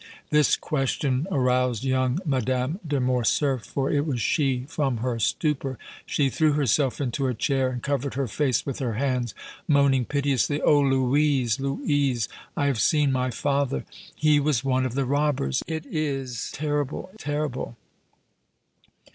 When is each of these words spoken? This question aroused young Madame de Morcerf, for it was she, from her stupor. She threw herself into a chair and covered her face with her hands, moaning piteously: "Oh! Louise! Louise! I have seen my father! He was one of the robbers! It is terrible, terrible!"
This 0.31 0.55
question 0.55 1.27
aroused 1.29 1.83
young 1.83 2.17
Madame 2.25 2.79
de 2.87 2.99
Morcerf, 2.99 3.63
for 3.63 3.91
it 3.91 4.03
was 4.03 4.19
she, 4.19 4.65
from 4.67 4.97
her 4.97 5.19
stupor. 5.19 5.77
She 6.07 6.27
threw 6.27 6.53
herself 6.53 6.99
into 6.99 7.27
a 7.27 7.35
chair 7.35 7.69
and 7.69 7.83
covered 7.83 8.15
her 8.15 8.27
face 8.27 8.65
with 8.65 8.79
her 8.79 8.93
hands, 8.93 9.35
moaning 9.67 10.05
piteously: 10.05 10.59
"Oh! 10.63 10.79
Louise! 10.81 11.59
Louise! 11.59 12.27
I 12.57 12.65
have 12.65 12.79
seen 12.79 13.11
my 13.11 13.29
father! 13.29 13.85
He 14.15 14.39
was 14.39 14.63
one 14.63 14.87
of 14.87 14.95
the 14.95 15.05
robbers! 15.05 15.61
It 15.67 15.85
is 15.85 16.49
terrible, 16.51 17.11
terrible!" 17.19 17.77